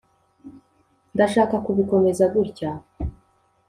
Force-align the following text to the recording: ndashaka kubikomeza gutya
ndashaka 1.15 1.55
kubikomeza 1.65 2.23
gutya 2.33 2.71